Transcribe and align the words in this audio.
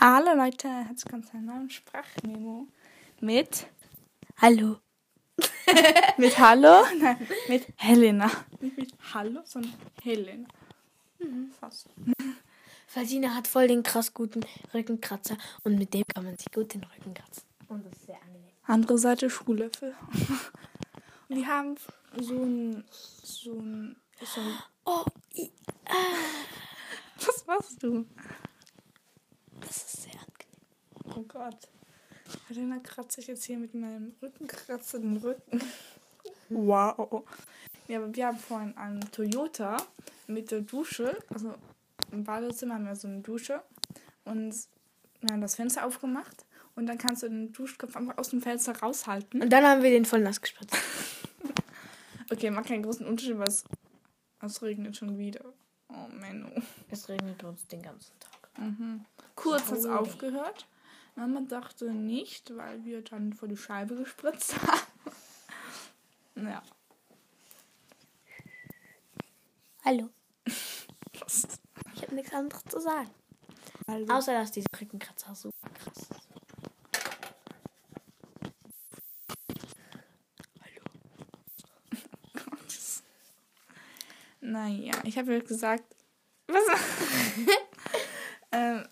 Hallo 0.00 0.34
Leute, 0.34 0.68
willkommen 0.68 1.24
zu 1.24 1.32
einem 1.34 1.46
neuen 1.46 1.70
Sprachmemo 1.70 2.68
mit 3.20 3.66
Hallo. 4.36 4.78
mit 6.18 6.38
Hallo, 6.38 6.84
nein, 7.00 7.28
mit 7.48 7.66
Helena. 7.76 8.30
Nicht 8.60 8.76
mit 8.76 8.92
Hallo, 9.14 9.40
sondern 9.44 9.74
Helena. 10.02 10.48
Fast. 11.58 11.88
Falsina 12.86 13.34
hat 13.34 13.46
voll 13.48 13.68
den 13.68 13.82
krass 13.82 14.14
guten 14.14 14.44
Rückenkratzer 14.72 15.36
und 15.64 15.76
mit 15.78 15.92
dem 15.94 16.04
kann 16.06 16.24
man 16.24 16.36
sich 16.38 16.50
gut 16.52 16.72
den 16.74 16.84
Rücken 16.84 17.14
kratzen. 17.14 17.42
Und 17.68 17.84
das 17.84 17.92
ist 17.94 18.06
sehr 18.06 18.20
angenehm. 18.22 18.52
Andere 18.64 18.98
Seite 18.98 19.28
Schuhlöffel. 19.30 19.94
Und 21.28 21.36
die 21.36 21.46
haben 21.46 21.76
so 22.18 22.34
ein, 22.42 22.84
so 23.22 23.52
ein, 23.52 23.96
so 24.22 24.40
ein 24.40 24.58
Oh, 24.84 25.04
i- 25.36 25.52
was 27.26 27.46
machst 27.46 27.82
du? 27.82 28.06
das 29.60 29.76
ist 29.76 30.02
sehr 30.04 30.12
angenehm. 30.14 31.04
Oh 31.18 31.24
Gott. 31.26 31.68
Helena 32.46 32.78
kratzt 32.78 33.16
sich 33.16 33.26
jetzt 33.26 33.44
hier 33.44 33.58
mit 33.58 33.74
meinem 33.74 34.14
Rückenkratzer 34.22 35.00
den 35.00 35.16
Rücken. 35.16 35.60
Wow. 36.48 37.24
Ja, 37.88 37.98
aber 37.98 38.14
wir 38.14 38.26
haben 38.26 38.38
vorhin 38.38 38.76
einen 38.76 39.00
Toyota 39.10 39.78
mit 40.28 40.52
der 40.52 40.60
Dusche. 40.60 41.18
Also 41.28 41.54
im 42.12 42.22
Badezimmer 42.22 42.74
haben 42.74 42.86
wir 42.86 42.94
so 42.94 43.08
eine 43.08 43.20
Dusche. 43.20 43.62
Und 44.24 44.54
wir 45.20 45.32
haben 45.32 45.40
das 45.40 45.56
Fenster 45.56 45.84
aufgemacht. 45.84 46.46
Und 46.76 46.86
dann 46.86 46.98
kannst 46.98 47.24
du 47.24 47.28
den 47.28 47.52
Duschkopf 47.52 47.96
einfach 47.96 48.16
aus 48.16 48.30
dem 48.30 48.40
Fenster 48.40 48.78
raushalten. 48.78 49.42
Und 49.42 49.50
dann 49.50 49.64
haben 49.64 49.82
wir 49.82 49.90
den 49.90 50.04
voll 50.04 50.20
nass 50.20 50.40
gespritzt. 50.40 50.76
Okay, 52.30 52.50
macht 52.50 52.66
keinen 52.66 52.82
großen 52.82 53.06
Unterschied, 53.06 53.38
weil 53.38 53.48
es, 53.48 53.64
es 54.42 54.60
regnet 54.60 54.94
schon 54.94 55.16
wieder. 55.16 55.46
Oh, 55.88 56.08
Menno. 56.20 56.50
Es 56.90 57.08
regnet 57.08 57.42
uns 57.42 57.66
den 57.68 57.80
ganzen 57.80 58.12
Tag. 58.20 58.50
Mhm. 58.58 59.06
Kurz 59.34 59.70
hat 59.70 59.78
es 59.78 59.86
aufgehört. 59.86 60.66
Mama 61.18 61.40
dachte 61.40 61.90
nicht, 61.90 62.56
weil 62.56 62.84
wir 62.84 63.02
dann 63.02 63.32
vor 63.32 63.48
die 63.48 63.56
Scheibe 63.56 63.96
gespritzt 63.96 64.54
haben. 64.62 64.86
ja. 66.46 66.62
Hallo. 69.84 70.10
Fast. 71.12 71.58
Ich 71.96 72.02
habe 72.02 72.14
nichts 72.14 72.32
anderes 72.32 72.62
zu 72.62 72.78
sagen. 72.78 73.10
Also, 73.88 74.12
Außer, 74.12 74.32
dass 74.32 74.52
dieser 74.52 74.68
Rückenkratzer 74.80 75.34
super 75.34 75.68
krass 75.70 75.98
ist. 75.98 76.28
naja, 84.40 84.94
ich 85.02 85.18
habe 85.18 85.34
ja 85.34 85.40
gesagt, 85.40 85.96
was? 86.46 86.62
ähm, 88.52 88.86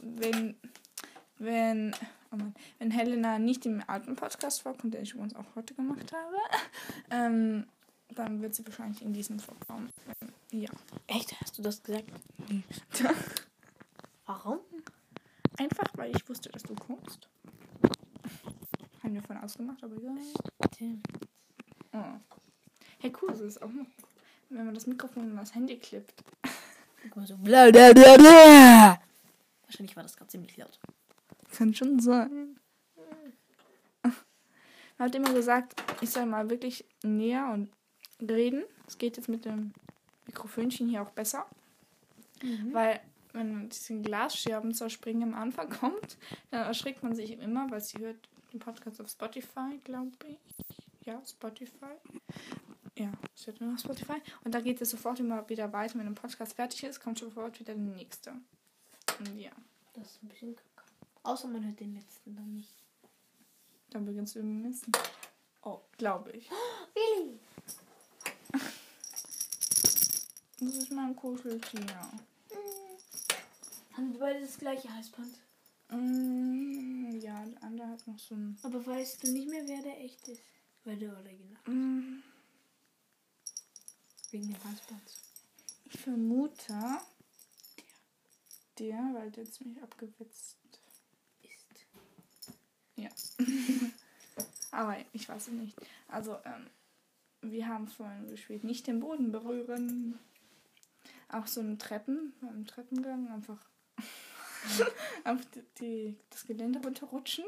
wenn, 0.00 0.58
wenn, 1.46 1.94
oh 2.32 2.36
Mann, 2.36 2.54
wenn 2.78 2.90
Helena 2.90 3.38
nicht 3.38 3.64
im 3.64 3.82
alten 3.86 4.16
Podcast 4.16 4.62
vorkommt, 4.62 4.92
den 4.92 5.02
ich 5.02 5.14
übrigens 5.14 5.34
auch 5.34 5.46
heute 5.54 5.74
gemacht 5.74 6.12
habe, 6.12 6.36
ähm, 7.10 7.66
dann 8.14 8.42
wird 8.42 8.54
sie 8.54 8.66
wahrscheinlich 8.66 9.00
in 9.02 9.14
diesem 9.14 9.38
vorkommen. 9.38 9.90
Ja. 10.50 10.68
Echt? 11.06 11.40
Hast 11.40 11.56
du 11.56 11.62
das 11.62 11.82
gesagt? 11.82 12.10
Warum? 14.26 14.58
Einfach, 15.58 15.86
weil 15.94 16.14
ich 16.14 16.28
wusste, 16.28 16.50
dass 16.50 16.62
du 16.62 16.74
kommst. 16.74 17.28
Haben 19.02 19.14
wir 19.14 19.22
vorhin 19.22 19.44
ausgemacht, 19.44 19.82
aber 19.82 19.96
egal. 19.96 20.18
Oh. 21.92 22.20
Hey, 22.98 23.12
cool, 23.22 23.30
das 23.30 23.40
ist 23.40 23.62
auch 23.62 23.70
noch, 23.70 23.86
wenn 24.50 24.66
man 24.66 24.74
das 24.74 24.86
Mikrofon 24.86 25.30
in 25.30 25.36
das 25.36 25.54
Handy 25.54 25.78
klippt. 25.78 26.22
So. 27.24 27.36
Bla, 27.36 27.70
bla, 27.70 27.92
bla, 27.92 28.16
bla. 28.16 29.00
Wahrscheinlich 29.64 29.94
war 29.94 30.02
das 30.02 30.16
gerade 30.16 30.30
ziemlich 30.30 30.56
laut. 30.56 30.78
Kann 31.52 31.74
schon 31.74 32.00
sein. 32.00 32.58
Man 34.98 35.08
hat 35.08 35.14
immer 35.14 35.32
gesagt, 35.34 35.74
ich 36.00 36.10
soll 36.10 36.26
mal 36.26 36.48
wirklich 36.48 36.84
näher 37.02 37.50
und 37.52 37.70
reden. 38.20 38.64
Es 38.86 38.96
geht 38.96 39.16
jetzt 39.16 39.28
mit 39.28 39.44
dem 39.44 39.72
Mikrofonchen 40.26 40.88
hier 40.88 41.02
auch 41.02 41.10
besser. 41.10 41.46
Weil, 42.72 43.00
wenn 43.32 43.68
diese 43.68 44.00
Glasscherben 44.00 44.72
zerspringen 44.72 45.34
am 45.34 45.34
Anfang 45.34 45.68
kommt, 45.70 46.16
dann 46.50 46.66
erschrickt 46.66 47.02
man 47.02 47.14
sich 47.14 47.32
immer, 47.38 47.70
weil 47.70 47.80
sie 47.80 47.98
hört 47.98 48.16
den 48.52 48.58
Podcast 48.60 49.00
auf 49.00 49.08
Spotify, 49.08 49.78
glaube 49.84 50.12
ich. 50.28 50.38
Ja, 51.06 51.20
Spotify. 51.26 51.94
Ja, 52.98 53.12
es 53.34 53.46
hört 53.46 53.60
nur 53.60 53.74
auf 53.74 53.80
Spotify. 53.80 54.20
Und 54.44 54.54
da 54.54 54.60
geht 54.60 54.80
es 54.80 54.90
sofort 54.90 55.20
immer 55.20 55.46
wieder 55.48 55.72
weiter. 55.72 55.98
Wenn 55.98 56.06
ein 56.06 56.14
Podcast 56.14 56.54
fertig 56.54 56.84
ist, 56.84 57.00
kommt 57.00 57.18
sofort 57.18 57.60
wieder 57.60 57.74
der 57.74 57.82
nächste. 57.82 58.32
Und 59.18 59.38
ja, 59.38 59.50
Das 59.94 60.06
ist 60.06 60.22
ein 60.22 60.28
bisschen. 60.28 60.56
Außer 61.26 61.48
man 61.48 61.64
hört 61.64 61.80
den 61.80 61.94
letzten 61.94 62.34
dann 62.36 62.54
nicht. 62.54 62.72
dann 63.90 64.04
beginnst 64.04 64.34
du 64.36 64.40
im 64.40 64.62
Missen. 64.62 64.92
Oh, 65.62 65.80
glaube 65.98 66.30
ich. 66.32 66.48
Willi! 66.94 67.40
Das 70.60 70.74
ist 70.74 70.90
mein 70.92 71.14
Kuscheltier. 71.16 71.86
Haben 73.92 74.12
wir 74.12 74.18
beide 74.20 74.40
das 74.40 74.56
gleiche 74.58 74.92
Halsband? 74.92 75.34
Mm, 75.90 77.18
ja, 77.20 77.44
der 77.44 77.62
andere 77.62 77.88
hat 77.88 78.06
noch 78.06 78.18
so 78.18 78.34
ein. 78.34 78.58
Aber 78.62 78.84
weißt 78.86 79.22
du 79.24 79.32
nicht 79.32 79.48
mehr, 79.48 79.66
wer 79.66 79.82
der 79.82 80.00
echt 80.00 80.26
ist? 80.28 80.42
Wer 80.84 80.96
der 80.96 81.12
Original. 81.16 81.60
Mm, 81.66 82.22
Wegen 84.30 84.48
dem 84.52 84.64
Halsband. 84.64 85.02
ich 85.84 85.98
vermute. 86.00 86.74
Der, 88.78 88.98
weil 89.14 89.30
der 89.30 89.50
ziemlich 89.50 89.82
abgewitzt. 89.82 90.56
Ja. 92.96 93.08
Aber 94.70 94.96
ich 95.12 95.28
weiß 95.28 95.48
es 95.48 95.52
nicht. 95.52 95.76
Also, 96.08 96.38
ähm, 96.44 96.66
wir 97.42 97.68
haben 97.68 97.86
vorhin 97.86 98.28
gespielt, 98.28 98.64
nicht 98.64 98.86
den 98.86 99.00
Boden 99.00 99.32
berühren. 99.32 100.18
Auch 101.28 101.46
so 101.46 101.60
ein 101.60 101.78
Treppen, 101.78 102.34
beim 102.40 102.66
Treppengang 102.66 103.28
einfach 103.30 103.58
auf 105.24 105.40
die, 105.54 105.62
die, 105.80 106.18
das 106.30 106.44
Gelände 106.44 106.80
runterrutschen. 106.80 107.44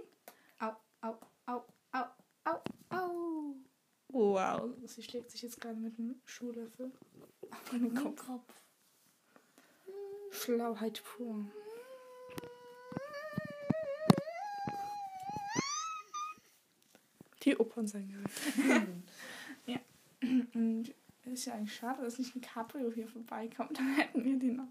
Au, 0.58 0.72
au, 1.00 1.18
au, 1.46 1.64
au, 1.92 2.04
au, 2.44 2.60
au. 2.90 3.54
Wow, 4.08 4.70
sie 4.86 5.02
schlägt 5.02 5.30
sich 5.30 5.42
jetzt 5.42 5.60
gerade 5.60 5.78
mit 5.78 5.98
einem 5.98 6.20
Schuhlöffel 6.24 6.92
auf 7.50 7.70
den 7.70 7.94
Kopf. 7.94 8.26
Kopf. 8.26 8.54
Schlauheit 10.30 11.02
pur. 11.04 11.44
Die 17.42 17.56
Opernsängerin. 17.56 18.24
ja. 19.66 19.78
Und 20.54 20.94
es 21.24 21.32
ist 21.32 21.44
ja 21.46 21.54
eigentlich 21.54 21.74
schade, 21.74 22.02
dass 22.02 22.18
nicht 22.18 22.34
ein 22.34 22.40
Cabrio 22.40 22.90
hier 22.92 23.08
vorbeikommt. 23.08 23.78
Dann 23.78 23.94
hätten 23.94 24.24
wir 24.24 24.38
den 24.38 24.56
noch, 24.56 24.68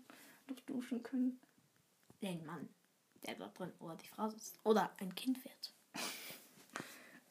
noch 0.49 0.59
duschen 0.61 1.01
können. 1.03 1.39
Den 2.21 2.45
Mann, 2.45 2.67
der 3.25 3.35
dort 3.35 3.57
drin 3.57 3.71
oder 3.79 3.95
die 3.95 4.07
Frau 4.07 4.29
sitzt. 4.29 4.59
Oder 4.63 4.91
ein 4.99 5.13
Kind 5.15 5.43
wird. 5.43 5.73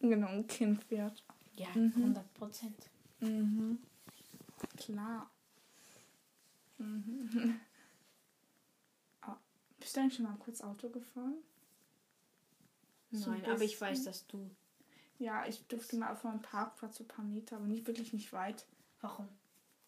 Genau, 0.00 0.28
ein 0.28 0.46
Kind 0.46 0.88
wird. 0.90 1.22
Ja, 1.56 1.68
Mhm. 1.74 1.92
100 1.96 2.34
Prozent. 2.34 2.90
Mhm. 3.20 3.78
Klar. 4.76 5.30
Mhm. 6.78 7.60
Ah, 9.22 9.36
bist 9.80 9.96
du 9.96 10.00
eigentlich 10.00 10.14
schon 10.16 10.26
mal 10.26 10.36
kurz 10.36 10.60
Auto 10.60 10.88
gefahren? 10.90 11.36
So 13.10 13.30
ein 13.30 13.40
Nein, 13.40 13.50
aber 13.50 13.62
ich 13.62 13.80
weiß, 13.80 14.04
dass 14.04 14.26
du. 14.26 14.50
Ja, 15.18 15.46
ich 15.46 15.66
durfte 15.66 15.96
mal 15.96 16.12
auf 16.12 16.24
einem 16.24 16.42
Parkplatz 16.42 16.96
so 16.96 17.04
ein 17.04 17.08
paar 17.08 17.24
Meter, 17.24 17.56
aber 17.56 17.66
nicht 17.66 17.86
wirklich 17.86 18.12
nicht 18.12 18.32
weit. 18.32 18.66
Warum? 19.00 19.28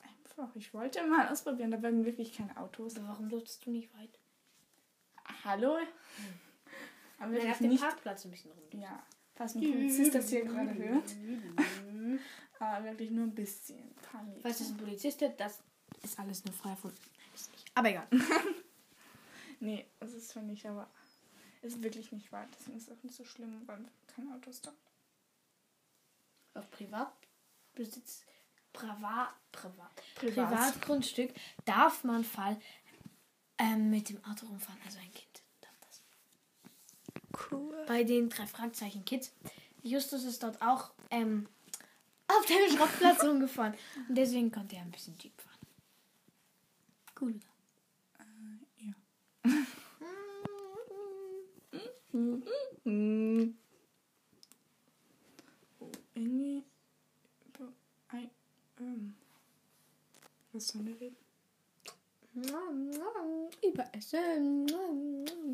Einfach, 0.00 0.54
ich 0.56 0.72
wollte 0.72 1.06
mal 1.06 1.28
ausprobieren, 1.28 1.70
da 1.70 1.82
werden 1.82 2.04
wirklich 2.04 2.32
keine 2.32 2.56
Autos. 2.56 2.96
Also 2.96 3.06
warum 3.08 3.28
durftest 3.28 3.66
du 3.66 3.70
nicht 3.70 3.92
weit? 3.98 4.18
Hallo? 5.44 5.76
Aber 7.18 7.30
Nein, 7.30 7.32
wirklich 7.32 7.50
auf 7.52 7.58
dem 7.58 7.70
nicht. 7.70 7.82
Parkplatz 7.82 8.24
ein 8.24 8.30
bisschen 8.30 8.52
rum. 8.52 8.80
Ja, 8.80 9.02
falls 9.34 9.54
ein 9.54 9.60
Polizist 9.60 10.14
das 10.14 10.28
hier 10.30 10.44
gerade 10.44 10.74
hört. 10.74 11.16
Aber 12.60 12.84
wirklich 12.84 13.10
nur 13.10 13.24
ein 13.24 13.34
bisschen. 13.34 13.78
Ein 13.78 13.94
paar 14.10 14.22
Meter. 14.22 14.40
Falls 14.40 14.60
es 14.60 14.70
ein 14.70 14.76
Polizist 14.76 15.20
ist, 15.22 15.34
das 15.36 15.60
ist 16.02 16.18
alles 16.18 16.44
nur 16.44 16.54
frei 16.54 16.74
von. 16.76 16.90
Nicht. 16.90 17.70
Aber 17.74 17.90
egal. 17.90 18.06
Nee, 19.60 19.86
das 19.98 20.12
ist 20.12 20.32
für 20.32 20.40
mich, 20.40 20.68
aber 20.68 20.88
es 21.62 21.74
ist 21.74 21.82
wirklich 21.82 22.12
nicht 22.12 22.30
weit. 22.30 22.48
Deswegen 22.56 22.76
ist 22.78 22.88
es 22.88 22.96
auch 22.96 23.02
nicht 23.02 23.16
so 23.16 23.24
schlimm, 23.24 23.60
weil 23.66 23.84
keine 24.06 24.32
Autos 24.34 24.60
da. 24.60 24.72
Auf 26.54 26.70
Privatbesitz, 26.70 28.24
Privat, 28.72 29.34
Privat, 29.52 30.02
Privat. 30.16 30.34
Privatgrundstück 30.34 31.34
darf 31.64 32.04
man 32.04 32.24
Fall 32.24 32.60
ähm, 33.58 33.90
mit 33.90 34.08
dem 34.08 34.24
Auto 34.24 34.46
rumfahren. 34.46 34.80
Also 34.84 34.98
ein 34.98 35.12
Kind 35.12 35.42
darf 35.60 35.78
das. 35.80 36.02
Cool. 37.50 37.84
Bei 37.86 38.04
den 38.04 38.28
drei 38.28 38.46
Fragezeichen 38.46 39.04
Kids. 39.04 39.32
Justus 39.82 40.24
ist 40.24 40.42
dort 40.42 40.60
auch 40.62 40.90
ähm, 41.10 41.48
auf 42.28 42.44
dem 42.46 42.76
Schrottplatz 42.76 43.22
rumgefahren. 43.24 43.74
Und 44.08 44.14
deswegen 44.14 44.50
konnte 44.52 44.76
er 44.76 44.82
ein 44.82 44.90
bisschen 44.90 45.16
Jeep 45.18 45.40
fahren. 45.40 45.58
Cool. 47.20 47.40
Ja. 48.78 48.94
Irgendwie. 56.18 56.64
über 57.46 57.72
ein- 58.08 58.30
ähm, 58.80 59.14
Was 60.52 60.68
sollen 60.68 60.86
wir 60.86 61.00
reden? 61.00 61.16
Über 63.64 63.94
Essen. 63.94 64.66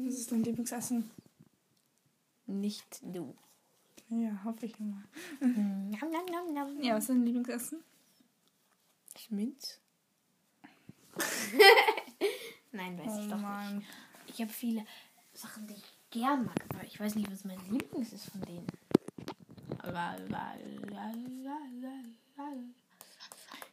Was 0.06 0.14
ist 0.14 0.32
dein 0.32 0.42
Lieblingsessen? 0.42 1.10
Nicht 2.46 3.00
du. 3.02 3.34
Ja, 4.08 4.42
hoffe 4.44 4.66
ich 4.66 4.78
immer. 4.80 5.02
Nom, 5.40 5.90
nom, 5.90 6.26
nom, 6.30 6.54
nom. 6.54 6.82
Ja, 6.82 6.94
was 6.94 7.04
ist 7.04 7.10
dein 7.10 7.24
Lieblingsessen? 7.24 7.82
Schminz? 9.18 9.80
Nein, 12.72 12.98
weiß 12.98 13.18
ich 13.18 13.26
Oh 13.26 13.28
doch 13.30 13.36
nicht. 13.36 13.42
Mann. 13.42 13.84
Ich 14.26 14.40
habe 14.40 14.50
viele 14.50 14.84
Sachen, 15.34 15.66
die 15.66 15.74
ich 15.74 15.84
gern 16.10 16.44
mag, 16.46 16.56
aber 16.70 16.84
ich 16.84 16.98
weiß 16.98 17.14
nicht, 17.16 17.30
was 17.30 17.44
mein 17.44 17.60
Lieblings 17.70 18.12
ist 18.12 18.30
von 18.30 18.40
denen. 18.42 18.66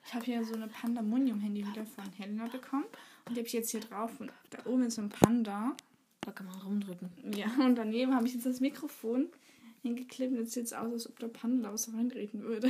Ich 0.06 0.14
habe 0.14 0.26
hier 0.26 0.46
so 0.46 0.54
eine 0.54 0.68
Pandamonium-Handy 0.68 1.66
wieder 1.68 1.86
von 1.86 2.04
Helena 2.18 2.46
bekommen. 2.48 2.86
Und 3.26 3.36
die 3.36 3.40
habe 3.40 3.48
ich 3.48 3.54
jetzt 3.54 3.72
hier 3.72 3.80
drauf. 3.80 4.12
Und 4.20 4.32
da 4.52 4.60
oben 4.66 4.84
ist 4.84 4.96
so 4.96 5.02
ein 5.02 5.10
Panda. 5.10 5.76
Da 6.20 6.32
kann 6.32 6.46
man 6.46 6.62
rumdrücken. 6.62 7.10
Ja, 7.34 7.48
und 7.60 7.76
daneben 7.76 8.14
habe 8.14 8.28
ich 8.28 8.36
jetzt 8.36 8.46
das 8.46 8.60
Mikrofon 8.60 9.30
hingeklebt. 9.82 10.34
Und 10.34 10.40
jetzt 10.40 10.52
sieht 10.52 10.66
es 10.66 10.74
aus, 10.74 10.92
als 10.92 11.10
ob 11.10 11.18
der 11.18 11.30
Panda 11.30 11.70
da 11.70 11.74
was 11.74 11.92
reintreten 11.92 12.44
würde. 12.44 12.70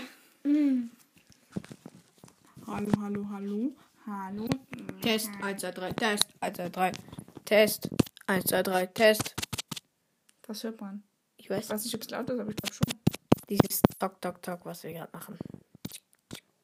Hallo, 2.67 2.91
hallo, 3.01 3.27
hallo. 3.29 3.75
Hallo. 4.05 4.47
Test 5.01 5.29
1, 5.41 5.61
2, 5.61 5.71
3, 5.71 5.91
Test 5.91 6.27
1, 6.39 6.55
2, 6.55 6.69
3, 6.69 6.91
Test 7.43 7.89
1, 8.27 8.45
2, 8.45 8.63
3, 8.63 8.85
Test. 8.87 9.35
Das 10.43 10.63
hört 10.63 10.79
man. 10.79 11.03
Ich 11.37 11.49
weiß 11.49 11.65
Ich 11.65 11.69
weiß 11.69 11.83
nicht, 11.83 11.95
ob 11.95 12.01
es 12.01 12.09
laut 12.11 12.29
ist, 12.29 12.39
aber 12.39 12.49
ich 12.49 12.55
glaube 12.55 12.73
schon. 12.73 13.00
Dieses 13.51 13.81
Tok, 13.99 14.21
Tok, 14.21 14.41
Tok, 14.41 14.59
was 14.63 14.81
wir 14.83 14.93
gerade 14.93 15.09
machen. 15.11 15.37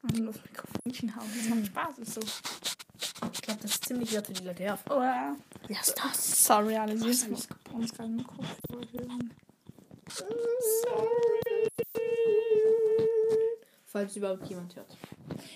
Und 0.04 0.26
das 0.26 0.36
Mikrofonchen 0.42 1.14
hauen. 1.18 1.30
Das 1.36 1.50
macht 1.50 1.66
Spaß. 1.66 1.98
Ist 2.00 2.14
so. 2.14 2.22
Ich 3.34 3.42
glaube, 3.42 3.60
das 3.62 3.72
ist 3.72 3.86
ziemlich 3.86 4.14
laut 4.14 4.28
für 4.28 4.32
die 4.32 4.46
Leute 4.46 4.74
auf. 4.74 4.80
Oh, 4.90 5.02
ja. 5.02 5.36
Lass 5.68 5.94
das. 5.96 6.46
Sorry, 6.46 6.78
alle 6.78 6.98
süß. 6.98 7.24
Ich 7.24 7.30
muss 7.74 7.94
gerade 7.94 8.10
im 8.10 8.26
Kopfhörer 8.26 8.88
hören. 8.94 9.34
Falls 13.88 14.16
überhaupt 14.16 14.48
jemand 14.48 14.74
hört. 14.78 14.98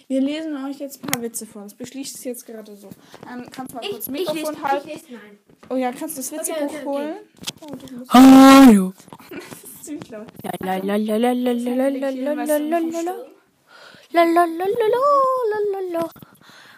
Wir 0.09 0.19
lesen 0.19 0.65
euch 0.65 0.79
jetzt 0.79 1.01
ein 1.01 1.07
paar 1.07 1.21
Witze 1.21 1.45
vor. 1.45 1.63
Das 1.63 1.75
beschließt 1.75 2.17
es 2.17 2.25
jetzt 2.25 2.45
gerade 2.45 2.75
so. 2.75 2.89
Ähm, 3.31 3.45
kannst 3.49 3.71
du 3.71 3.77
mal 3.77 3.87
kurz 3.89 4.05
das 4.05 4.09
Mikrofon 4.09 4.61
halten? 4.61 4.87
lese 4.89 5.05
nein. 5.13 5.37
Oh 5.69 5.75
ja, 5.75 5.93
kannst 5.93 6.17
du 6.17 6.21
das 6.21 6.31
Witzebuch 6.33 6.61
Okay, 6.63 6.65
okay, 6.65 6.75
okay. 6.75 6.85
holen? 6.85 7.15
Oh, 7.61 8.09
Hallo. 8.09 8.93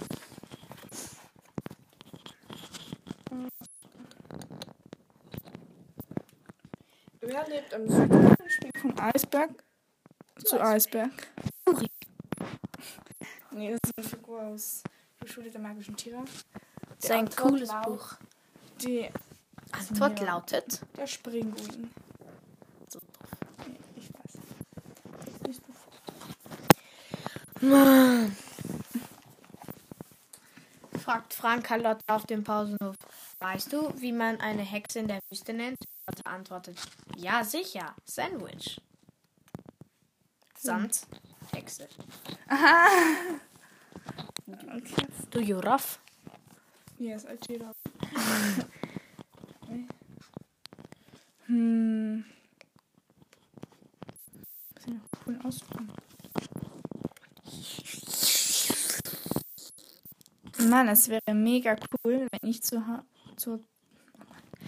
Wer 7.20 7.48
lebt 7.48 7.74
am 7.74 7.88
Südspiel 7.88 8.70
von 8.80 8.98
Eisberg 8.98 9.50
zu 10.44 10.60
Eisberg? 10.60 11.10
Nee, 13.50 13.72
das 13.72 13.80
ist 13.84 13.98
eine 13.98 14.08
Figur 14.08 14.42
aus 14.42 14.82
Die 15.22 15.28
Schule 15.28 15.50
der 15.50 15.60
magischen 15.60 15.96
Tiere. 15.96 16.24
Das 17.00 17.04
ist 17.04 17.10
ein 17.10 17.30
cooles 17.30 17.68
laut- 17.70 17.84
Buch. 17.86 18.14
Die, 18.82 19.08
Antwort 19.72 20.20
lautet. 20.20 20.80
der 20.96 21.06
Springuin. 21.06 21.90
So 22.88 22.98
doof. 23.00 23.28
Nee, 23.66 23.76
ich 23.96 24.08
weiß. 24.14 24.38
Das 25.26 25.34
liest 25.46 25.62
du 25.66 25.72
vor. 25.72 25.92
Mann. 27.68 28.36
Fragt 30.98 31.34
Frank 31.34 31.64
Carlotta 31.64 32.14
auf 32.14 32.26
dem 32.26 32.44
Pausenhof. 32.44 32.96
Weißt 33.40 33.72
du, 33.72 33.92
wie 34.00 34.12
man 34.12 34.40
eine 34.40 34.62
Hexe 34.62 34.98
in 35.00 35.08
der 35.08 35.20
Wüste 35.30 35.52
nennt? 35.54 35.78
Lotte 36.06 36.26
antwortet. 36.26 36.78
Ja, 37.16 37.44
sicher. 37.44 37.94
Sandwich. 38.04 38.80
Sand. 40.58 41.02
Hexe. 41.52 41.88
Do 45.30 45.40
you 45.40 45.58
rough? 45.60 45.98
Yes, 46.98 47.24
up. 47.62 47.76
hm. 51.46 52.24
Was 54.74 54.86
ich 54.86 54.92
noch 54.94 55.00
cool 55.26 55.38
aussuchen? 55.44 55.92
Mann, 60.68 60.88
es 60.88 61.08
wäre 61.08 61.34
mega 61.34 61.76
cool, 62.04 62.26
wenn 62.32 62.50
ich 62.50 62.62
zu, 62.62 62.84
ha- 62.86 63.04
zu, 63.36 63.64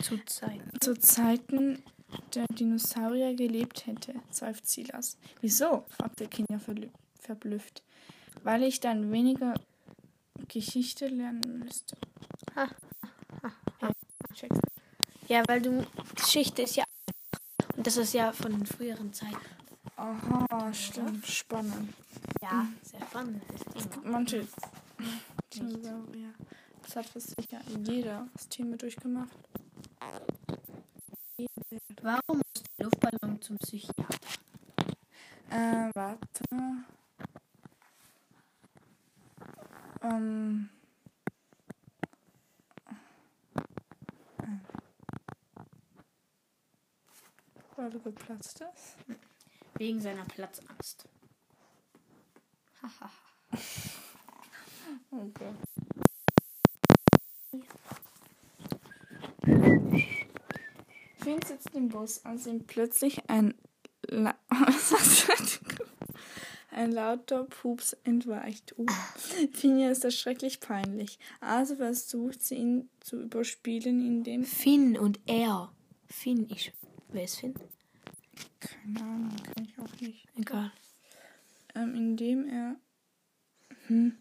Zu 0.01 0.25
Zeiten. 0.25 0.81
zu 0.81 0.95
Zeiten 0.99 1.83
der 2.35 2.47
Dinosaurier 2.47 3.35
gelebt 3.35 3.87
hätte, 3.87 4.15
seufzt 4.31 4.71
Silas. 4.71 5.19
Wieso? 5.41 5.85
fragte 5.91 6.29
Kinja 6.29 6.61
verblüfft. 7.19 7.83
Weil 8.45 8.63
ich 8.63 8.79
dann 8.81 9.11
weniger 9.13 9.55
Geschichte 10.49 11.09
lernen 11.09 11.59
müsste. 11.59 11.97
Checkst? 14.41 14.63
Ja, 15.29 15.43
weil 15.49 15.61
du. 15.61 15.87
Geschichte 16.15 16.63
ist 16.63 16.77
ja. 16.77 16.85
Und 17.77 17.87
das 17.87 17.99
ist 17.99 18.15
ja 18.15 18.33
von 18.33 18.53
den 18.53 18.65
früheren 18.65 19.13
Zeiten. 19.13 19.37
Aha, 19.97 20.73
stimmt. 20.73 21.27
Spannend. 21.27 21.93
Ja, 22.41 22.67
sehr 22.83 23.01
spannend. 23.03 23.43
Manche 24.03 24.47
Dinosaurier. 25.55 26.33
Das 26.83 26.97
hat 26.97 27.07
fast 27.07 27.35
sicher 27.37 27.61
jeder 27.87 28.27
das 28.33 28.49
Thema 28.49 28.77
durchgemacht. 28.79 29.37
Warum 32.03 32.39
muss 32.39 32.63
der 32.79 32.87
Luftballon 32.87 33.43
zum 33.43 33.59
Psychiater? 33.59 34.05
Äh, 35.51 35.91
warte. 35.93 36.45
Ähm. 40.03 40.71
Weil 47.81 47.89
du 47.89 47.99
geplatzt 47.99 48.61
ist? 48.61 48.99
Wegen 49.79 50.03
seiner 50.03 50.27
Platzangst. 50.27 51.09
Haha. 52.83 53.11
Oh 55.11 55.31
Gott. 55.33 55.55
Finn 61.21 61.41
sitzt 61.47 61.75
im 61.75 61.89
Bus, 61.89 62.23
als 62.27 62.47
ihm 62.47 62.67
plötzlich 62.67 63.31
ein, 63.31 63.55
La 64.03 64.35
ein 66.71 66.93
lauter 66.93 67.45
Pups 67.45 67.95
entweicht. 68.05 68.79
Uh. 68.79 68.85
Finja 69.53 69.91
ist 69.91 70.05
das 70.05 70.15
schrecklich 70.15 70.61
peinlich. 70.61 71.19
Also 71.41 71.77
versucht 71.77 72.43
sie 72.43 72.57
ihn 72.57 72.91
zu 73.01 73.23
überspielen, 73.23 74.07
indem... 74.07 74.45
Finn 74.45 74.99
und 74.99 75.19
er. 75.25 75.73
Finn, 76.09 76.47
ich. 76.51 76.75
Wer 77.13 77.25
ist 77.25 77.37
Finn? 77.41 77.55
Keine 78.61 79.01
Ahnung, 79.01 79.37
kann 79.55 79.65
ich 79.65 79.79
auch 79.79 80.01
nicht. 80.01 80.27
Egal. 80.37 80.71
Ähm, 81.75 81.95
indem 81.95 82.47
er... 82.49 82.77
Hm. 83.87 84.17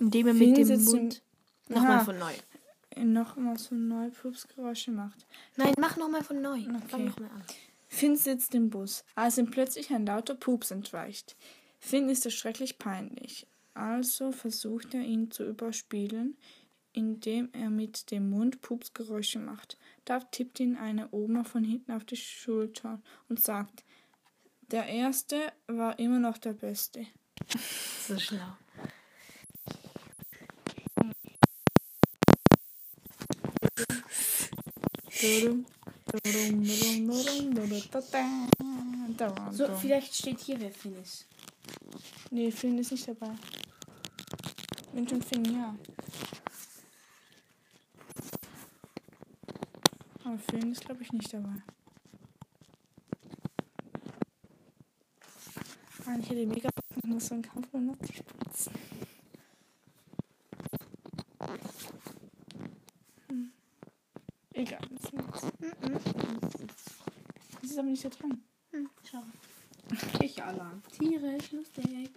Indem 0.00 0.26
er 0.26 0.34
Finn 0.34 0.48
mit 0.50 0.58
dem 0.58 0.64
sitzt 0.66 0.92
im- 0.94 1.00
Mund. 1.00 1.22
Nochmal 1.68 1.98
Ah. 2.00 2.04
von 2.04 2.18
neu. 2.18 2.32
noch 2.96 3.36
mal 3.36 3.58
so 3.58 3.74
neue 3.74 4.10
Pupsgeräusche 4.10 4.92
macht. 4.92 5.26
Nein, 5.56 5.74
mach 5.78 5.96
nochmal 5.96 6.22
von 6.22 6.40
neu. 6.40 6.58
Okay. 6.60 6.88
Fang 6.88 7.04
nochmal 7.06 7.30
an. 7.30 7.42
Finn 7.88 8.16
sitzt 8.16 8.54
im 8.54 8.70
Bus, 8.70 9.04
als 9.16 9.36
ihm 9.38 9.50
plötzlich 9.50 9.92
ein 9.92 10.06
lauter 10.06 10.34
Pups 10.36 10.70
entweicht. 10.70 11.36
Finn 11.80 12.08
ist 12.08 12.24
es 12.26 12.34
schrecklich 12.34 12.78
peinlich. 12.78 13.46
Also 13.74 14.30
versucht 14.30 14.94
er 14.94 15.00
ihn 15.02 15.30
zu 15.32 15.44
überspielen, 15.44 16.36
indem 16.94 17.50
er 17.52 17.68
mit 17.68 18.10
dem 18.10 18.30
Mund 18.30 18.62
Pupsgeräusche 18.62 19.38
macht. 19.38 19.76
Da 20.04 20.20
tippt 20.20 20.60
ihn 20.60 20.76
eine 20.76 21.08
Oma 21.12 21.44
von 21.44 21.64
hinten 21.64 21.92
auf 21.92 22.04
die 22.04 22.16
Schulter 22.16 23.02
und 23.28 23.40
sagt, 23.40 23.84
der 24.70 24.86
Erste 24.86 25.52
war 25.66 25.98
immer 25.98 26.18
noch 26.18 26.38
der 26.38 26.54
Beste. 26.54 27.06
So 28.06 28.18
schlau. 28.18 28.56
So, 39.52 39.76
vielleicht 39.80 40.14
steht 40.14 40.40
hier, 40.40 40.60
wer 40.60 40.70
Finn 40.70 40.96
ist. 40.96 41.26
Nee, 42.30 42.50
Finn 42.50 42.78
ist 42.78 42.92
nicht 42.92 43.08
dabei. 43.08 43.30
Wind 44.92 45.12
und 45.12 45.24
Finn, 45.24 45.44
ja. 45.44 45.74
Aber 50.34 50.42
Finn 50.42 50.72
ist, 50.72 50.84
glaube 50.84 51.00
ich, 51.00 51.12
nicht 51.12 51.32
dabei. 51.32 51.62
Mann, 56.04 56.20
ich 56.20 56.28
hätte 56.28 56.44
mega 56.44 56.68
noch 57.04 57.20
so 57.20 57.34
einen 57.34 57.42
Kampf 57.44 57.72
mit 57.72 58.04
zu 58.04 58.12
spitzen. 58.14 58.72
Hm. 63.28 63.52
Egal, 64.54 64.80
das 64.90 65.04
ist 65.04 65.12
nichts. 65.12 65.40
Das 67.62 67.70
ist 67.70 67.78
aber 67.78 67.88
nicht 67.88 68.02
so 68.02 68.08
dran. 68.08 68.42
Hm, 68.72 68.90
schau. 69.08 69.22
Ich 70.20 70.42
Alarm. 70.42 70.82
Tierisch 70.90 71.52
lustig. 71.52 72.10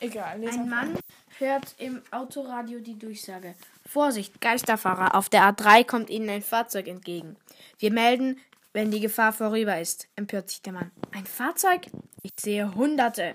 Egal, 0.00 0.44
Ein. 0.44 0.68
Mann 0.68 0.98
hört 1.40 1.74
im 1.78 2.02
Autoradio 2.10 2.80
die 2.80 2.98
Durchsage. 2.98 3.54
Vorsicht, 3.86 4.40
Geisterfahrer, 4.40 5.14
auf 5.14 5.28
der 5.28 5.42
A3 5.42 5.84
kommt 5.84 6.10
Ihnen 6.10 6.28
ein 6.28 6.42
Fahrzeug 6.42 6.86
entgegen. 6.86 7.36
Wir 7.78 7.92
melden, 7.92 8.38
wenn 8.72 8.90
die 8.90 9.00
Gefahr 9.00 9.32
vorüber 9.32 9.80
ist, 9.80 10.08
empört 10.16 10.50
sich 10.50 10.62
der 10.62 10.74
Mann. 10.74 10.90
Ein 11.12 11.26
Fahrzeug? 11.26 11.86
Ich 12.22 12.32
sehe 12.38 12.74
Hunderte. 12.74 13.34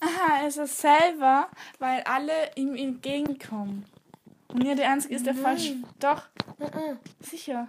Aha, 0.00 0.46
es 0.46 0.56
ist 0.56 0.78
selber, 0.78 1.48
weil 1.78 2.02
alle 2.02 2.32
ihm 2.54 2.74
entgegenkommen. 2.74 3.84
Und 4.48 4.64
er 4.64 4.74
der 4.74 4.90
Einzige 4.90 5.14
ist, 5.14 5.26
der 5.26 5.34
falsch. 5.34 5.72
Doch, 5.98 6.22
sicher. 7.20 7.68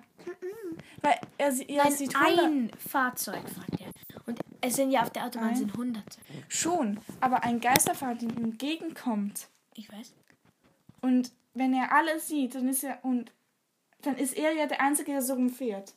Weil 1.02 1.20
er 1.38 1.52
ja, 1.52 1.84
Nein, 1.84 1.92
sieht 1.94 2.16
ein 2.16 2.72
Fahrzeug, 2.78 3.42
fragt 3.50 3.81
er. 3.81 3.81
Es 4.62 4.76
sind 4.76 4.92
ja 4.92 5.02
auf 5.02 5.10
der 5.10 5.26
Autobahn 5.26 5.50
Ein? 5.50 5.56
sind 5.56 5.76
Hunderte. 5.76 6.20
Schon, 6.48 7.00
aber 7.20 7.44
ein 7.44 7.60
Geisterfahrer, 7.60 8.16
der 8.16 8.30
ihm 8.30 8.44
entgegenkommt. 8.44 9.48
Ich 9.76 9.92
weiß. 9.92 10.14
Und 11.02 11.32
wenn 11.54 11.74
er 11.74 11.92
alle 11.92 12.20
sieht, 12.20 12.56
dann 12.56 12.68
ist 12.70 12.84
er 12.84 13.04
und 13.04 13.32
dann 14.04 14.18
ist 14.18 14.34
er 14.38 14.54
ja 14.54 14.68
der 14.68 14.82
Einzige, 14.82 15.12
der 15.12 15.22
so 15.22 15.34
rumfährt. 15.34 15.94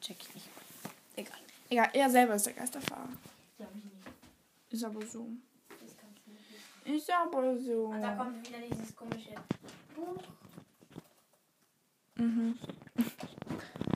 Check 0.00 0.16
ich 0.20 0.34
nicht. 0.34 0.48
Egal. 1.16 1.38
Egal, 1.70 1.90
er 1.92 2.10
selber 2.10 2.34
ist 2.34 2.46
der 2.46 2.52
Geisterfahrer. 2.54 3.08
Glaube 3.56 3.72
ich 3.76 3.84
nicht. 3.84 3.94
Ist 4.70 4.84
aber 4.84 5.04
so. 5.06 5.26
Das 5.80 5.96
kannst 5.96 6.26
du 6.26 6.30
nicht. 6.90 6.98
Ist 6.98 7.10
aber 7.10 7.58
so. 7.58 7.86
Und 7.86 8.02
da 8.02 8.14
kommt 8.16 8.48
wieder 8.48 8.58
dieses 8.60 8.94
komische 8.94 9.34
Buch. 9.94 10.22
Mhm. 12.16 12.58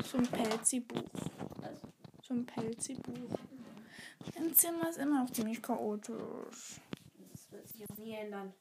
So 0.04 0.16
ein 0.16 0.26
Pelzi-Buch. 0.26 1.02
Was? 1.60 1.82
So 2.22 2.32
ein 2.32 2.46
Pelzi-Buch. 2.46 3.38
Im 4.36 4.52
Zimmer 4.54 4.88
ist 4.88 4.98
immer 4.98 5.24
noch 5.24 5.30
ziemlich 5.30 5.62
chaotisch. 5.62 6.80
Das 7.32 7.50
wird 7.50 7.68
sich 7.68 7.90
auch 7.90 7.96
nie 7.96 8.14
ändern. 8.14 8.52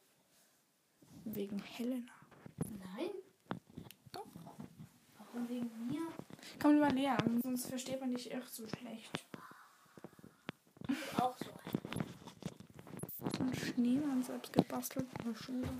Wegen 1.24 1.58
Helena. 1.62 2.12
Nein? 2.78 3.10
Doch. 4.12 4.26
Warum 5.18 5.48
wegen 5.48 5.70
mir? 5.88 6.06
Komm 6.60 6.74
lieber 6.74 6.90
leer, 6.90 7.16
sonst 7.42 7.66
versteht 7.66 8.00
man 8.00 8.12
dich 8.12 8.30
echt 8.30 8.52
so 8.54 8.66
schlecht. 8.68 9.26
Auch 11.18 11.36
so. 11.38 11.50
Ein 13.40 13.54
Schneemann 13.54 14.22
selbst 14.22 14.52
gebastelt. 14.52 15.06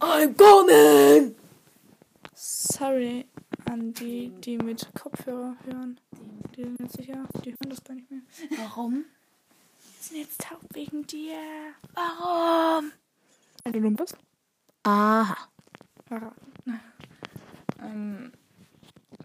I'm 0.00 0.34
coming! 0.36 1.34
Sorry 2.34 3.26
an 3.64 3.92
die, 3.92 4.30
die 4.40 4.58
mit 4.58 4.88
Kopfhörer 4.94 5.56
hören. 5.64 6.00
Die 6.56 6.62
sind 6.62 6.80
jetzt 6.80 6.96
sicher, 6.96 7.26
die 7.44 7.50
hören 7.50 7.70
das 7.70 7.82
gar 7.84 7.94
nicht 7.94 8.10
mehr. 8.10 8.22
Warum? 8.58 9.04
Sind 10.00 10.18
jetzt 10.18 10.40
taub 10.40 10.60
wegen 10.72 11.06
dir. 11.06 11.34
Warum? 11.94 12.92
Weil 13.64 13.72
du 13.72 13.80
dumm 13.80 13.96
bist? 13.96 14.16
Aha. 14.84 15.36
Verraten. 16.06 16.80
ähm, 17.82 18.32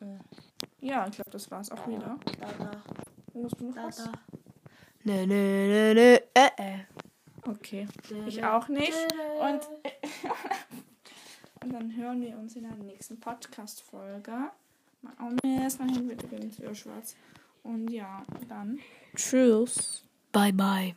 äh, 0.01 0.85
ja, 0.85 1.07
ich 1.07 1.15
glaube, 1.15 1.31
das 1.31 1.49
war's 1.51 1.71
auch 1.71 1.87
wieder. 1.87 2.19
Da, 2.39 2.47
da, 2.57 2.71
Musst 3.33 3.59
du 3.59 3.67
noch 3.67 3.75
da, 3.75 3.83
was? 3.85 3.97
da. 3.97 4.11
Nö, 5.03 5.25
nö, 5.25 5.67
nö, 5.67 5.93
nö, 5.93 6.17
äh, 6.33 6.49
äh. 6.57 6.79
Okay, 7.45 7.87
ich 8.25 8.43
auch 8.43 8.67
nicht. 8.67 8.93
Und, 9.39 9.61
und 11.63 11.73
dann 11.73 11.95
hören 11.95 12.21
wir 12.21 12.37
uns 12.37 12.55
in 12.55 12.63
der 12.63 12.75
nächsten 12.75 13.19
Podcast-Folge. 13.19 14.51
Mein 15.01 15.61
ist 15.65 15.79
mein 15.79 15.89
Handy 15.89 16.09
wird 16.09 16.23
übrigens 16.23 16.59
wieder 16.59 16.73
schwarz. 16.73 17.15
Und 17.63 17.89
ja, 17.89 18.25
dann 18.47 18.79
tschüss. 19.15 20.05
Bye, 20.33 20.51
bye. 20.51 20.95